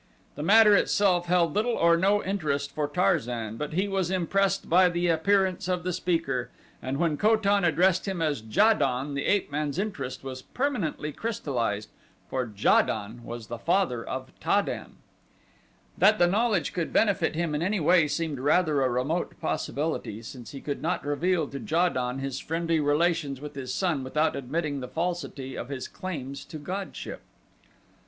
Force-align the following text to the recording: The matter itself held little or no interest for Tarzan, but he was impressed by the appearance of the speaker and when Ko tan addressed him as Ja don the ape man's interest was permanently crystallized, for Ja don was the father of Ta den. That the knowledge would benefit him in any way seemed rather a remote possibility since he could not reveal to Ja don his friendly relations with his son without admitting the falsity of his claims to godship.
The 0.33 0.41
matter 0.41 0.75
itself 0.75 1.27
held 1.27 1.53
little 1.53 1.75
or 1.75 1.95
no 1.95 2.23
interest 2.23 2.71
for 2.73 2.87
Tarzan, 2.87 3.55
but 3.57 3.73
he 3.73 3.87
was 3.87 4.09
impressed 4.09 4.67
by 4.67 4.89
the 4.89 5.09
appearance 5.09 5.67
of 5.67 5.83
the 5.83 5.93
speaker 5.93 6.49
and 6.81 6.97
when 6.97 7.17
Ko 7.17 7.35
tan 7.35 7.63
addressed 7.63 8.07
him 8.07 8.19
as 8.19 8.41
Ja 8.49 8.73
don 8.73 9.13
the 9.13 9.25
ape 9.27 9.51
man's 9.51 9.77
interest 9.77 10.23
was 10.23 10.41
permanently 10.41 11.11
crystallized, 11.11 11.89
for 12.31 12.51
Ja 12.57 12.81
don 12.81 13.23
was 13.23 13.45
the 13.45 13.59
father 13.59 14.03
of 14.03 14.31
Ta 14.39 14.63
den. 14.63 14.93
That 15.99 16.17
the 16.17 16.25
knowledge 16.25 16.75
would 16.75 16.91
benefit 16.91 17.35
him 17.35 17.53
in 17.53 17.61
any 17.61 17.79
way 17.79 18.07
seemed 18.07 18.39
rather 18.39 18.81
a 18.81 18.89
remote 18.89 19.39
possibility 19.39 20.23
since 20.23 20.49
he 20.49 20.61
could 20.61 20.81
not 20.81 21.05
reveal 21.05 21.47
to 21.49 21.59
Ja 21.59 21.89
don 21.89 22.17
his 22.17 22.39
friendly 22.39 22.79
relations 22.79 23.39
with 23.39 23.53
his 23.53 23.71
son 23.71 24.03
without 24.03 24.35
admitting 24.35 24.79
the 24.79 24.87
falsity 24.87 25.55
of 25.55 25.69
his 25.69 25.87
claims 25.87 26.43
to 26.45 26.57
godship. 26.57 27.21